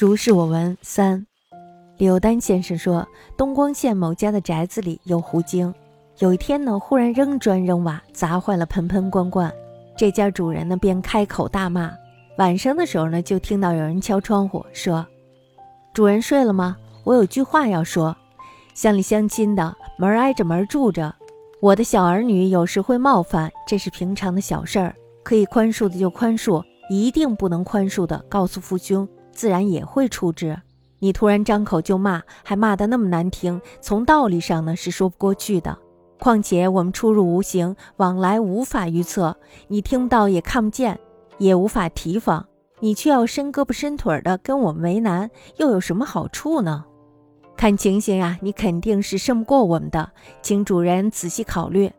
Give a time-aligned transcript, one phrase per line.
[0.00, 1.26] 如是我闻三，
[1.98, 3.06] 柳丹先生说，
[3.36, 5.74] 东光县某家的宅子里有狐精。
[6.20, 9.52] 有一天呢，忽然扔砖扔瓦，砸坏了盆盆罐罐。
[9.98, 11.92] 这家主人呢，便开口大骂。
[12.38, 15.06] 晚上的时候呢，就听到有人敲窗户，说
[15.92, 16.78] ：“主人睡了吗？
[17.04, 18.16] 我有句话要说。
[18.72, 21.14] 乡里乡亲的，门挨着门住着。
[21.60, 29.06] 我的小儿女有时会冒犯，这是平常的小事儿，可以宽恕的就宽恕，一定不能宽恕的，告诉父兄。”
[29.40, 30.60] 自然也会处置。
[30.98, 35.78] 你突然张口就骂，还骂得那么难听，从道理上呢是说不过去的。
[36.18, 39.34] 况且我们出入无形，往来无法预测，
[39.68, 41.00] 你听不到也看不见，
[41.38, 42.46] 也无法提防，
[42.80, 46.84] 你却要伸胳膊伸腿的跟我们为难，又有什么好处呢？
[47.56, 50.10] 看情形呀，你肯定是胜不过我们的，
[50.42, 51.90] 请主人仔细考虑。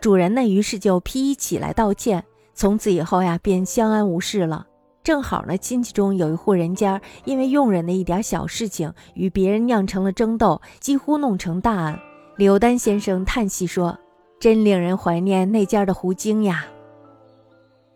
[0.00, 4.66] 主人呢，于是就披衣起来道歉，从此以后呀，便相安无事了。
[5.06, 11.96] 正好呢，亲戚中有一户人家，因为佣人的一点小事情，与别人酿成了争斗，几乎弄成大案。
[12.36, 13.96] 柳丹先生叹息说
[14.40, 16.66] ：“真令人怀念那家的狐精呀。”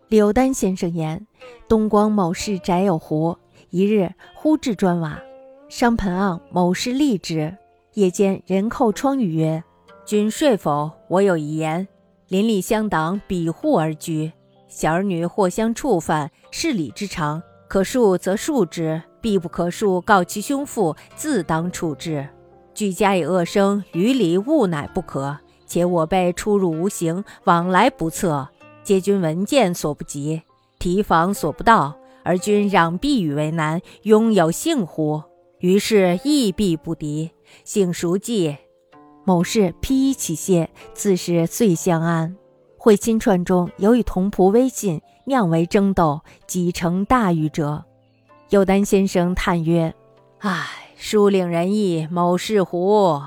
[0.07, 1.27] 柳丹先生言
[1.67, 3.37] ：“东光某氏宅有狐，
[3.71, 5.21] 一日忽至砖瓦，
[5.69, 7.57] 商盆昂某氏立之。
[7.95, 9.65] 夜间人叩窗语曰
[10.07, 10.93] ：‘君睡否？
[11.09, 11.89] 我有一言。’
[12.31, 14.31] 邻里乡党比户而居。”
[14.71, 22.27] 小儿女或相触犯，是礼之常，可恕则恕之，必不可恕，告其兄父，自当处置。
[22.73, 25.37] 俱家以恶声，于礼勿乃不可。
[25.67, 28.49] 且我辈出入无形，往来不测，
[28.83, 30.43] 皆君闻见所不及，
[30.79, 35.23] 提防所不到，而君攘臂与为难，拥有幸乎？
[35.59, 37.31] 于是亦必不敌。
[37.65, 38.57] 幸孰计？
[39.25, 42.40] 某事披衣起谢，自是遂相安。
[42.83, 47.85] 会心传中有与同仆微信，酿为争斗，几成大狱者。
[48.49, 49.95] 有丹先生叹曰
[50.41, 53.21] ：“唉，书令仁义，某是乎。”